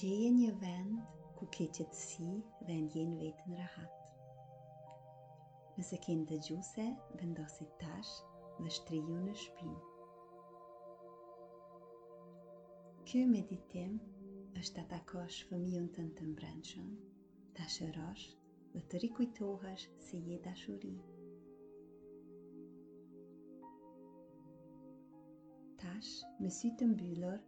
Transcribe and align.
gjeje 0.00 0.28
një 0.34 0.50
vend 0.60 0.94
ku 1.36 1.44
ke 1.54 1.66
qëtësi 1.76 2.28
dhe 2.68 2.76
ndjenë 2.84 3.16
vetën 3.22 3.56
rahat. 3.60 3.98
Nëse 5.76 5.98
kënë 6.06 6.24
të 6.30 6.38
gjuse, 6.46 6.86
vendosi 7.20 7.66
tash 7.82 8.12
dhe 8.60 8.70
shtriju 8.76 9.18
në 9.26 9.34
shpinë. 9.42 9.90
Ky 13.10 13.26
meditim 13.34 13.98
është 14.62 14.80
të 14.80 14.86
takosh 14.94 15.42
fëmijën 15.50 15.90
të 15.96 16.06
në 16.06 16.14
të 16.20 16.30
mbrenqën, 16.30 16.88
të 17.58 17.68
shërosh 17.76 18.26
dhe 18.72 18.84
të 18.92 19.02
rikujtohesh 19.04 19.86
si 20.08 20.22
je 20.30 20.40
dashuri. 20.48 20.94
Tash, 25.84 26.14
me 26.40 26.48
sy 26.60 26.72
të 26.80 26.88
mbyllur, 26.94 27.42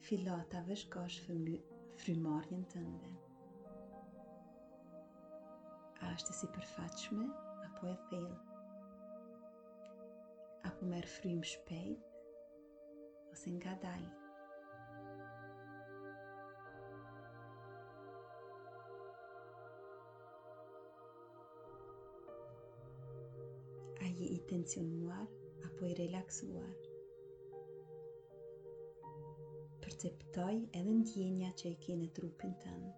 Filata 0.00 0.62
vë 0.64 0.74
shkosh 0.80 1.16
fëmë 2.02 2.36
një 2.52 2.60
të 2.74 2.78
A 6.06 6.12
është 6.18 6.36
si 6.38 6.48
përfaqme, 6.54 7.26
apo 7.66 7.90
e 7.90 7.98
thellë? 8.06 8.38
Apo 10.70 10.88
merë 10.92 11.10
frymë 11.16 11.50
shpejt, 11.50 12.08
ose 13.34 13.52
nga 13.58 13.74
dalë? 13.82 14.12
A 24.00 24.06
je 24.20 24.30
i 24.30 24.40
tensionuar, 24.54 25.28
apo 25.68 25.90
i 25.90 25.92
relaksuar? 26.00 26.80
perceptoj 30.00 30.54
edhe 30.80 30.92
ndjenja 30.98 31.48
që 31.60 31.70
e 31.72 31.78
keni 31.84 32.06
trupin 32.18 32.52
të 32.62 32.70
në. 32.72 32.90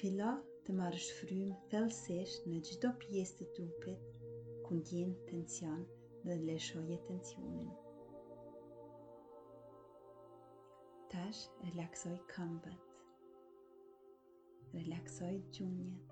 Filo 0.00 0.30
të 0.68 0.76
marrë 0.78 1.02
shfrym 1.08 1.50
thelsesh 1.74 2.36
në 2.46 2.60
gjitho 2.68 2.92
pjesë 3.02 3.36
të 3.42 3.48
trupit 3.58 4.06
ku 4.68 4.78
ndjenë 4.78 5.18
tension 5.32 5.84
dhe 6.24 6.38
leshoje 6.46 6.96
tensionin. 7.10 7.68
Tash 11.12 11.42
relaksoj 11.68 12.16
këmbët. 12.32 12.98
Relaksoj 14.78 15.34
gjunjet. 15.58 16.11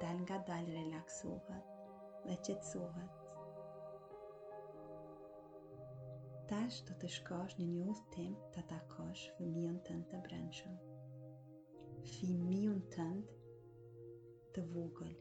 dal 0.00 0.16
nga 0.22 0.36
dal 0.50 0.64
relaksohet 0.80 1.48
dhe 2.24 2.34
qetsohet. 2.46 3.14
Tash 6.50 6.76
do 6.88 6.94
të 7.02 7.10
shkosh 7.16 7.56
në 7.60 7.66
një 7.70 7.80
udhtim 7.92 8.36
të 8.56 8.62
takosh 8.72 9.24
fëmijën 9.38 9.80
tënd 9.88 10.06
të 10.12 10.20
brendshëm. 10.28 10.76
Fëmijën 12.12 12.78
tënd 12.94 13.34
të 14.56 14.64
vogël. 14.76 15.16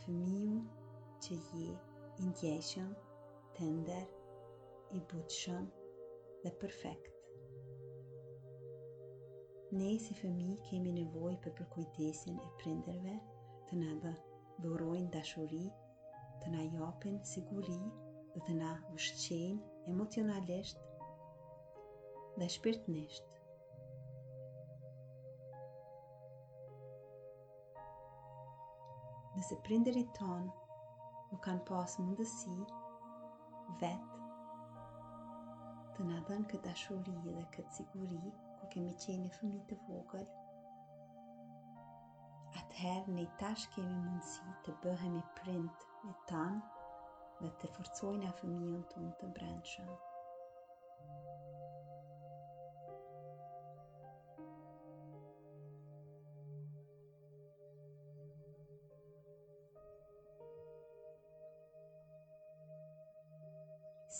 Fëmiju 0.00 0.56
që 1.26 1.38
je 1.52 1.68
i 1.76 2.28
ndjeshëm, 2.32 2.90
tender, 3.60 4.06
i 4.96 5.00
butëshëm 5.12 5.66
dhe 6.44 6.56
perfekt 6.64 7.16
ne 9.72 9.90
si 10.02 10.14
fëmi 10.18 10.46
kemi 10.66 10.90
nevoj 10.94 11.34
për 11.42 11.52
përkujtesin 11.58 12.38
e 12.42 12.46
prinderve 12.62 13.12
të 13.68 13.76
në 13.80 13.92
dhe 14.04 14.12
dhurojnë 14.64 15.10
dashuri, 15.16 15.60
të 16.40 16.50
në 16.54 16.64
japin 16.78 17.20
siguri 17.32 17.76
dhe 18.32 18.42
të 18.48 18.56
në 18.56 18.70
vëshqenë 18.86 19.68
emocionalisht 19.92 20.82
dhe 22.40 22.48
shpirtnisht. 22.56 23.30
Nëse 29.38 29.60
prinderit 29.70 30.10
tonë 30.18 30.50
nuk 30.50 31.46
kanë 31.46 31.62
pas 31.72 31.94
mundësi 32.02 32.58
vetë 32.66 34.28
të 35.94 36.12
në 36.12 36.20
dhenë 36.32 36.50
këtë 36.54 36.64
dashuri 36.72 37.20
dhe 37.28 37.50
këtë 37.58 37.76
siguri, 37.82 38.24
kemi 38.70 38.92
qeni 39.02 39.28
fëmi 39.38 39.60
të 39.68 39.76
vogël. 39.86 40.26
Atëherë, 42.60 43.14
ne 43.16 43.24
tash 43.40 43.64
kemi 43.74 43.96
mundësi 44.04 44.54
të 44.68 44.74
bëhemi 44.84 45.22
prind 45.40 45.86
e 46.10 46.12
tanë 46.30 46.60
dhe 47.40 47.50
të 47.62 47.70
forcojnë 47.78 48.28
a 48.28 48.36
fëmijën 48.42 48.86
të 48.92 49.02
unë 49.02 49.18
të 49.22 49.34
brendshëm. 49.40 49.98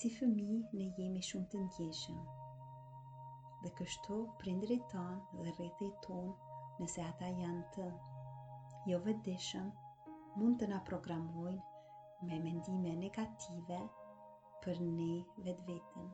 Si 0.01 0.09
fëmi, 0.19 0.51
ne 0.81 0.91
jemi 0.99 1.21
shumë 1.31 1.51
të 1.55 1.67
ndjeshëm 1.67 2.23
dhe 3.63 3.71
kështu 3.79 4.15
prindrit 4.43 4.85
ton 4.93 5.17
dhe 5.39 5.53
rriti 5.57 5.89
ton 6.07 6.29
nëse 6.83 7.03
ata 7.07 7.27
janë 7.41 7.65
të 7.77 7.89
jo 8.91 9.01
vëdishëm 9.07 9.67
mund 10.39 10.59
të 10.63 10.69
na 10.71 10.79
programojnë 10.91 12.29
me 12.29 12.39
mendime 12.47 12.95
negative 13.05 13.81
për 14.65 14.81
ne 14.87 15.11
vetë 15.49 15.67
vetën. 15.73 16.09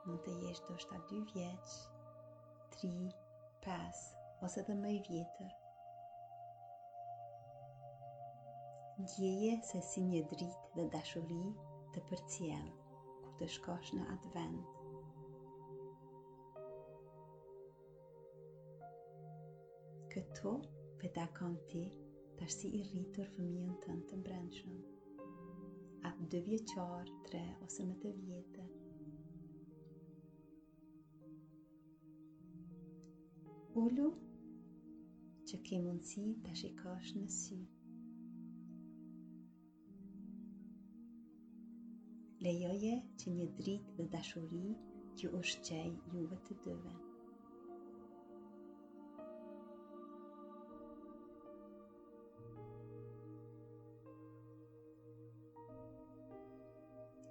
Mund 0.05 0.21
të 0.25 0.35
jesh 0.45 0.63
do 0.71 0.77
shta 0.85 1.01
2 1.13 1.21
vjeç, 1.35 1.77
3, 2.79 2.93
5 3.69 4.03
ose 4.49 4.65
dhe 4.71 4.79
më 4.85 4.95
i 4.99 5.03
vjetër. 5.11 5.59
Gjeje 8.97 9.57
se 9.65 9.79
si 9.81 10.01
një 10.05 10.19
dritë 10.31 10.67
dhe 10.75 10.83
dashuri 10.95 11.37
të 11.93 12.01
përcjel, 12.09 12.67
ku 13.23 13.31
të 13.39 13.47
shkosh 13.55 13.89
në 13.97 14.03
atë 14.15 14.31
vend. 14.35 14.67
Këtu 20.13 20.51
përta 21.01 21.25
kanë 21.41 21.63
ti 21.73 21.81
të 22.41 22.51
i 22.69 22.83
rritur 22.91 23.33
fëmijën 23.37 23.73
të 23.85 23.95
në 23.97 24.05
të 24.11 24.19
mbrenshëm, 24.21 24.77
atë 26.13 26.29
dë 26.35 26.43
vjeqar, 26.51 27.13
tre 27.29 27.43
ose 27.65 27.89
më 27.89 27.97
të 28.05 28.13
vjetë. 28.21 28.67
Ullu 33.85 34.07
që 35.49 35.63
ke 35.65 35.81
mundësi 35.87 36.29
të 36.45 36.59
shikosh 36.65 37.15
në 37.21 37.29
sytë. 37.41 37.72
lejoje 42.43 42.89
që 43.21 43.31
një 43.33 43.45
dritë 43.57 43.93
dhe 43.97 44.05
dashuri 44.13 44.61
që 45.19 45.29
është 45.39 45.59
qej 45.67 45.91
juve 46.15 46.39
të 46.47 46.55
dyve. 46.65 46.95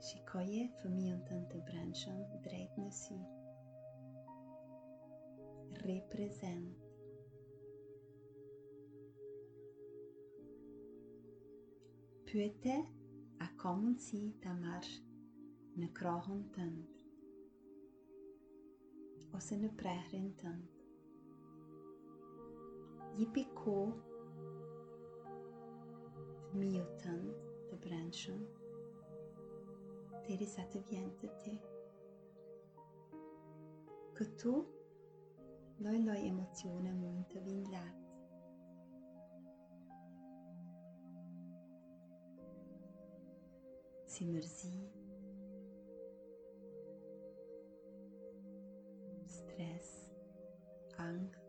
Shikoje 0.09 0.63
fëmijën 0.79 1.21
të 1.29 1.37
në 1.43 1.51
të 1.53 1.61
brendshëm 1.69 2.25
drejt 2.49 2.81
në 2.85 2.89
si. 3.03 3.21
Reprezent. 5.83 6.89
Pyete 12.33 12.81
kommen 13.63 13.95
sie 13.95 14.33
damar 14.43 14.87
në 15.79 15.87
krahën 15.99 16.39
tënd, 16.57 16.97
ose 19.39 19.59
në 19.61 19.69
prehrin 19.83 20.25
tënd. 20.41 20.81
Jipi 23.21 23.45
ko 23.61 23.77
fëmiju 26.49 26.83
tënd 27.05 27.47
të 27.71 27.79
brendshëm, 27.87 28.43
derisa 30.27 30.67
të 30.75 30.83
vjen 30.91 31.11
të 31.23 31.33
ti. 31.45 31.55
Këtu, 34.19 34.59
loj 35.87 35.99
loj 36.09 36.19
emocione 36.35 36.99
mund 36.99 37.29
të 37.37 37.47
vinë 37.47 37.85
si 44.23 44.29
mërzi, 44.31 44.71
stres, 49.37 49.89
angë, 51.05 51.41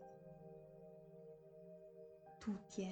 tutje. 2.45 2.87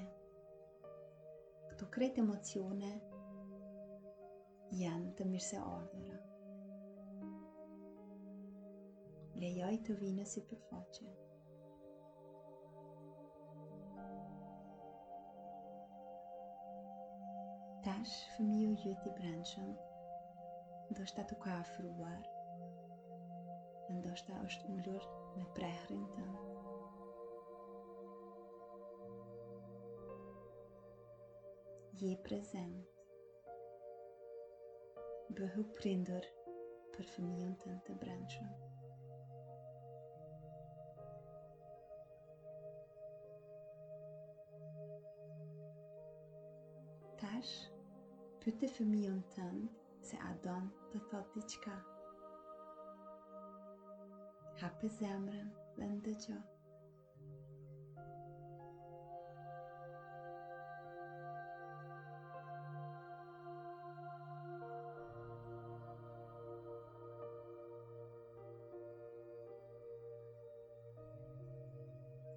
Këto 1.71 1.89
kretë 1.97 2.21
emocione 2.27 2.93
janë 4.83 5.09
të 5.21 5.29
mirë 5.33 5.47
se 5.49 5.63
ordëra. 5.71 6.21
Lejoj 9.41 9.73
të 9.89 9.97
vinë 10.05 10.29
si 10.35 10.45
përfaqënë. 10.53 11.19
jesh 18.01 18.19
fëmiju 18.35 18.69
gjithë 18.81 19.09
i 19.09 19.11
brendshëm, 19.17 19.67
shta 21.09 21.23
të 21.31 21.35
ka 21.43 21.51
afruar, 21.59 22.23
ndoshta 23.97 24.39
është 24.47 24.71
ullur 24.73 25.05
me 25.35 25.43
prehrin 25.59 26.07
të. 26.15 26.25
Je 32.01 32.11
prezent, 32.25 32.97
bëhu 35.39 35.67
prindur 35.77 36.29
për 36.97 37.09
fëmijën 37.15 37.53
të 37.63 37.75
në 37.75 37.81
të 37.89 37.99
brendshëm. 38.05 38.70
Pyte 48.41 48.65
fëmijën 48.73 49.17
tënë 49.33 49.67
se 50.11 50.17
a 50.27 50.29
donë 50.43 50.69
të 50.93 50.99
thotë 51.09 51.41
diqka. 51.49 51.73
Hapë 54.61 54.89
zemrën 54.95 55.51
dhe 55.75 55.89
ndëgjohë. 55.91 56.45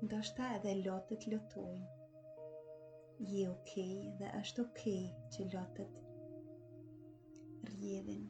Ndo 0.05 0.21
shta 0.31 0.53
edhe 0.61 0.77
lotët 0.85 1.25
lotojnë, 1.33 2.04
je 3.19 3.49
okej 3.51 3.99
dhe 4.19 4.29
është 4.41 4.63
okej 4.69 5.03
që 5.35 5.45
lotët 5.53 5.99
rjedhin. 7.77 8.25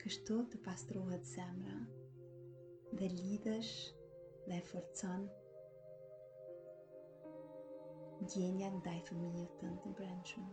Kështu 0.00 0.36
të 0.52 0.60
pastruhet 0.64 1.24
zemra 1.28 1.76
dhe 2.98 3.08
lidhësh 3.16 3.72
dhe 4.48 4.56
e 4.58 4.64
forcon 4.70 5.24
gjenja 8.34 8.68
në 8.74 8.82
daj 8.86 8.98
fëmijë 9.08 9.46
të 9.60 9.68
në 9.68 9.84
të 9.84 9.94
brendshëm. 9.98 10.50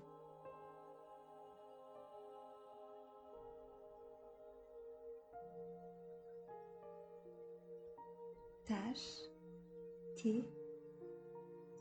Tash, 8.67 9.03
ti 10.19 10.37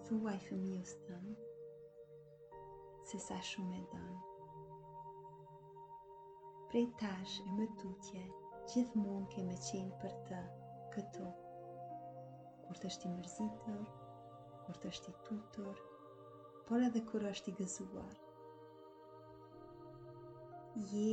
thuaj 0.07 0.37
fëmijës 0.47 0.91
tënë, 1.05 1.33
se 3.11 3.19
sa 3.25 3.37
shumë 3.47 3.79
e 3.79 3.81
dënë. 3.93 4.75
Prej 6.71 6.85
tash 7.01 7.33
e 7.43 7.55
më 7.57 7.65
tutje, 7.81 8.21
gjithë 8.73 9.01
mund 9.03 9.27
ke 9.33 9.43
me 9.49 9.57
qenë 9.71 9.99
për 10.05 10.15
të 10.29 10.39
këto, 10.95 11.27
kur 12.67 12.81
të 12.85 12.91
është 12.93 13.09
i 13.11 13.15
mërzitër, 13.17 13.81
kur 14.67 14.79
të 14.85 14.93
është 14.95 15.15
i 15.15 15.15
tutur, 15.31 15.83
por 16.69 16.85
edhe 16.91 17.03
kur 17.11 17.27
është 17.33 17.51
i 17.51 17.57
gëzuar. 17.63 18.15
Je 20.95 21.09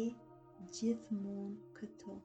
gjithë 0.78 1.19
mund 1.25 1.66
këto. 1.81 2.19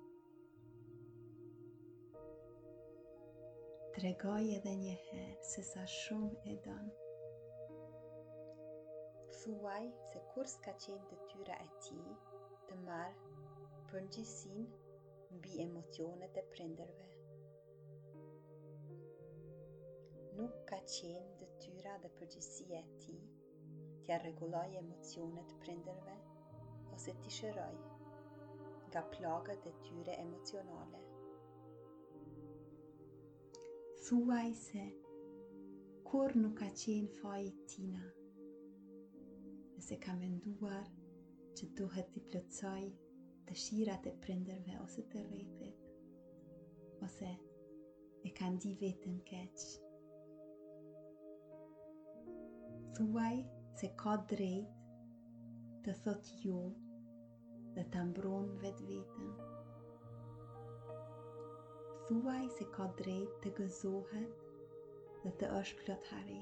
të 3.98 4.12
edhe 4.54 4.72
një 4.78 4.92
herë 5.04 5.42
se 5.42 5.62
sa 5.66 5.82
shumë 5.90 6.36
e 6.46 6.52
don. 6.64 6.90
Thuaj 9.38 9.88
se 10.10 10.20
kur 10.30 10.46
s'ka 10.52 10.72
qenë 10.84 11.06
të 11.10 11.16
tyra 11.32 11.56
e 11.58 11.66
ti 11.86 11.96
të 12.68 12.76
marë 12.84 13.90
përgjësin 13.90 14.68
mbi 15.38 15.56
emocionet 15.66 16.36
e 16.36 16.44
prinderve. 16.54 17.08
Nuk 20.38 20.54
ka 20.70 20.78
qenë 20.84 21.26
të 21.42 21.50
tyra 21.66 21.96
dhe 22.04 22.12
përgjësi 22.20 22.70
e 22.78 22.84
ti 23.02 23.18
t'ja 24.04 24.20
reguloj 24.28 24.66
emocionet 24.84 25.58
prinderve 25.64 26.16
ose 26.94 27.18
t'i 27.24 27.34
shëroj 27.40 27.74
nga 28.92 29.02
plagët 29.16 29.66
e 29.66 29.76
tyre 29.88 30.18
emocionale. 30.26 30.97
thuaj 34.08 34.50
se 34.56 34.82
kur 36.08 36.32
nuk 36.42 36.52
ka 36.58 36.66
qenë 36.82 37.08
faji 37.16 37.48
tina, 37.72 38.04
nëse 39.72 39.98
ka 40.06 40.14
menduar 40.20 40.86
që 41.58 41.68
duhet 41.80 42.08
të 42.16 42.22
plëcoj 42.30 42.86
të 43.50 43.56
shirat 43.64 44.08
e 44.08 44.12
prinderve 44.22 44.78
ose 44.84 45.04
të 45.12 45.24
rejtet, 45.26 45.84
ose 47.08 47.34
e 48.30 48.32
ka 48.40 48.48
ndi 48.56 48.72
vetën 48.84 49.20
keq. 49.32 49.66
Thuaj 53.00 53.34
se 53.82 53.92
ka 54.04 54.16
drejt 54.32 54.80
të 55.84 55.98
thot 56.06 56.32
ju 56.46 56.62
dhe 57.76 57.86
të 57.92 58.08
mbron 58.12 58.50
vetë 58.64 58.90
vetën 58.94 59.47
thuaj 62.08 62.46
se 62.56 62.64
ka 62.74 62.84
drejt 62.98 63.32
të 63.44 63.50
gëzohet 63.56 64.44
dhe 65.24 65.32
të 65.40 65.48
është 65.56 65.74
plot 65.80 66.06
hari. 66.10 66.38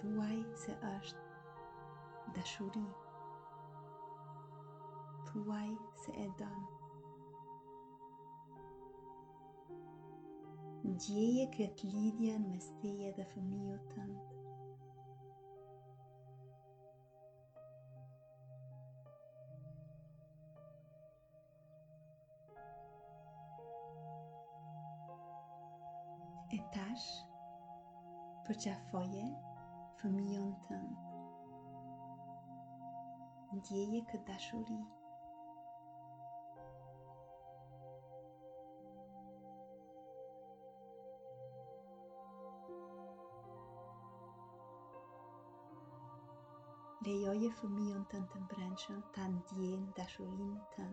Thuaj 0.00 0.34
se 0.62 0.74
është 0.88 2.32
dëshuri. 2.38 2.82
Thuaj 5.30 5.68
se 6.02 6.16
e 6.24 6.26
dënë. 6.42 6.66
Gjeje 11.06 11.46
këtë 11.58 11.94
lidhjen 11.94 12.50
me 12.50 12.58
steje 12.66 13.14
dhe 13.20 13.28
fëmijë 13.36 13.78
të 13.94 14.10
për 28.46 28.58
qafoje 28.64 29.22
fëmion 30.00 30.52
të 30.68 30.76
ndjeje 33.58 33.98
këtë 34.12 34.20
dashurin 34.30 34.80
Lejoje 47.04 47.48
fëmion 47.58 48.02
të 48.12 48.22
të 48.32 48.40
mbrenqën 48.46 49.04
të 49.14 49.28
ndjenë 49.36 49.92
dashurin 50.00 50.56
të 50.74 50.88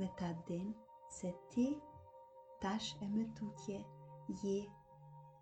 dhe 0.00 0.10
të 0.18 0.26
adin 0.32 0.74
se 1.20 1.34
ti 1.54 1.68
tash 2.64 2.92
e 3.08 3.14
më 3.14 3.24
tukje 3.38 3.78
je 4.44 4.56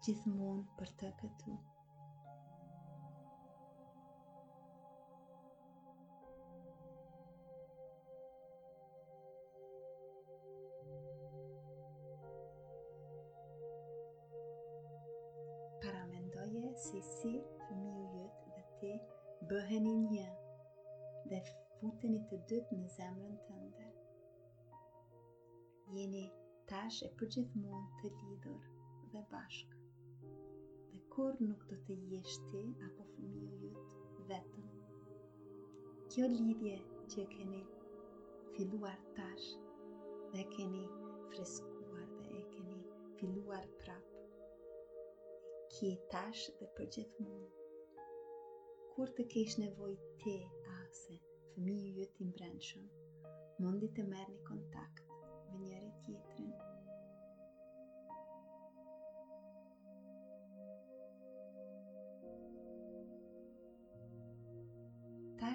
gjithmonë 0.04 0.62
për 0.78 0.90
të 1.02 1.08
këtu. 1.20 1.54
Paramendoje 15.84 16.70
si 16.86 17.02
si 17.10 17.34
fëmiju 17.66 18.06
jëtë 18.16 18.54
dhe 18.54 18.64
ti 18.80 18.92
bëheni 19.52 19.94
një 20.06 20.28
dhe 21.30 21.40
futeni 21.46 22.24
të 22.32 22.42
dytë 22.52 22.80
në 22.82 22.92
zemrën 22.98 23.36
tënde. 23.48 23.88
Jeni 25.96 26.26
tash 26.70 27.02
e 27.08 27.12
përgjithmonë 27.20 27.88
të 28.02 28.12
lidhur 28.20 28.70
dhe 29.12 29.26
bashkë 29.34 29.85
kur 31.16 31.34
nuk 31.48 31.60
do 31.68 31.76
të 31.86 31.94
jeshti 32.12 32.58
ti 32.78 32.82
apo 32.86 33.04
fëmiju 33.10 33.52
jëtë 33.74 34.24
vetëm. 34.30 34.66
Kjo 36.12 36.26
lidhje 36.32 36.72
që 37.14 37.22
keni 37.34 37.60
filluar 38.56 38.98
tash 39.18 39.46
dhe 40.34 40.44
keni 40.50 40.82
freskuar 41.30 42.04
dhe 42.18 42.26
e 42.40 42.42
keni 42.50 42.76
filluar 43.20 43.64
prap. 43.80 44.12
Ki 45.76 45.90
tash 46.16 46.44
dhe 46.60 46.68
për 46.76 46.92
gjithë 46.98 47.28
mund. 47.30 47.64
Kur 48.94 49.14
të 49.20 49.28
kesh 49.36 49.58
nevoj 49.64 49.92
te 50.26 50.36
ase 50.78 51.18
fëmiju 51.54 51.96
jëtë 52.02 52.26
imbrenshëm, 52.28 52.88
mundi 53.64 53.94
të 54.00 54.04
merë 54.12 54.36
një 54.36 54.46
kontakt 54.52 55.14
me 55.14 55.64
njëri 55.64 55.94
tjetër. 56.04 56.35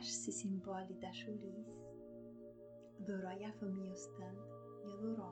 Ashtë 0.01 0.17
si 0.25 0.31
simboli 0.34 0.96
dashuris, 1.01 1.65
doroja 3.10 3.51
fëmijës 3.60 4.05
tënd 4.20 4.48
një 4.86 4.96
dhuro. 5.01 5.27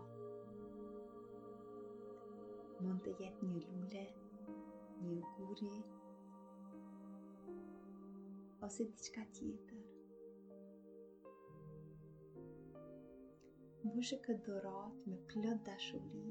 Mund 2.83 3.07
të 3.07 3.15
jetë 3.23 3.49
një 3.53 3.61
lule, 3.63 4.03
një 5.07 5.15
guri, 5.39 5.71
ose 8.69 8.89
diçka 8.93 9.25
tjetër. 9.39 9.77
shë 14.07 14.17
këtë 14.25 14.43
dhurat 14.51 15.01
me 15.11 15.15
plët 15.33 15.65
dashuri 15.67 16.21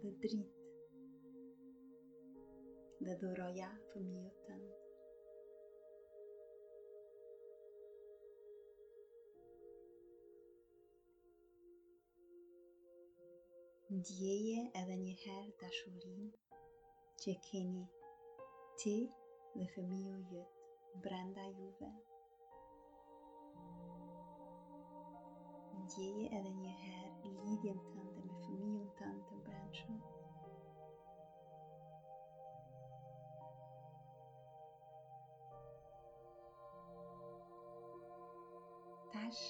dhe 0.00 0.10
dritë 0.24 1.38
dhe 3.06 3.14
dhuroja 3.22 3.68
fëmijët 3.90 4.40
tënë. 4.48 4.74
ndjeje 13.96 14.60
edhe 14.78 14.96
një 15.00 15.12
herë 15.16 15.68
që 17.22 17.32
keni 17.46 17.84
ti 18.80 18.92
dhe 19.54 19.64
fëmiju 19.74 20.18
jëtë 20.32 20.56
brenda 21.06 21.44
juve. 21.58 21.88
Ndjeje 25.78 26.26
edhe 26.40 26.52
një 26.58 26.72
herë 26.82 27.12
të 27.24 27.28
lidhjen 27.38 27.80
të 27.88 27.92
me 27.96 28.04
të 28.44 28.52
në 28.60 28.78
të 28.98 29.08
të 29.48 29.56
Tash 39.16 39.46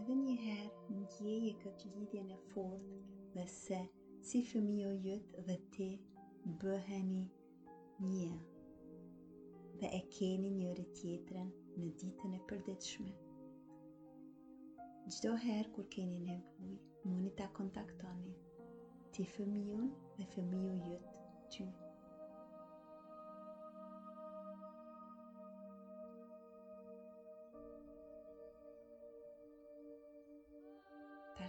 edhe 0.00 0.14
një 0.18 0.34
herë 0.42 0.68
ndjeje 0.98 1.48
këtë 1.62 1.88
lidhje 1.94 2.20
në 2.26 2.36
fort 2.50 2.84
dhe 3.34 3.42
se 3.54 3.80
si 4.28 4.38
fëmi 4.50 4.76
o 4.90 4.92
jëtë 5.06 5.42
dhe 5.48 5.56
ti 5.74 5.88
bëheni 6.62 7.24
një 8.12 8.30
dhe 9.82 9.90
e 9.98 10.00
keni 10.14 10.54
njëri 10.60 10.86
tjetërën 11.00 11.50
në 11.82 11.90
ditën 12.04 12.38
e 12.38 12.40
përdeqme. 12.48 13.12
Gjdo 15.10 15.34
herë 15.44 15.68
kur 15.76 15.88
keni 15.96 16.18
nevoj, 16.30 16.74
mundi 17.04 17.34
ta 17.42 17.50
kontaktoni 17.60 18.34
ti 19.16 19.28
fëmijun 19.36 19.92
dhe 20.16 20.30
fëmiju 20.32 20.74
jëtë 20.88 21.16
ty. 21.52 21.68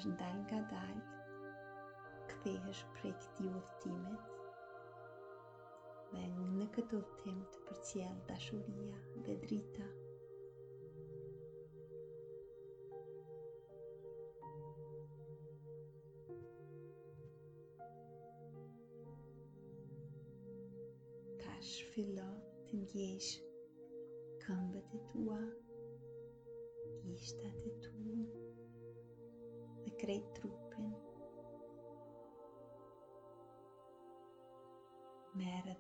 është 0.02 0.10
ndal 0.12 0.38
nga 0.46 0.60
dal, 0.74 1.00
këthehesh 2.30 2.80
prej 2.94 3.10
këti 3.24 3.50
urtimet, 3.50 4.24
dhe 6.14 6.22
në 6.54 6.66
këtë 6.78 6.98
urtim 7.00 7.38
të 7.56 7.60
përqel 7.68 8.18
dashuria 8.30 8.98
dhe 9.28 9.36
drita, 9.44 9.88
tash 21.46 21.74
fillo 21.94 22.30
të 22.72 22.82
ngjesh 22.84 23.32
këmbët 24.48 24.96
e 25.02 25.08
tua, 25.14 25.42
ishtat 27.18 27.68
e 27.70 27.76
tua, 27.86 28.01